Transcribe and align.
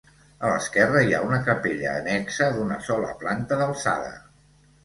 A 0.47 0.49
l'esquerra 0.51 1.03
hi 1.07 1.13
ha 1.17 1.19
una 1.25 1.39
capella 1.49 1.91
annexa 1.99 2.49
d'una 2.57 2.81
sola 2.89 3.15
planta 3.23 3.61
d'alçada. 3.63 4.13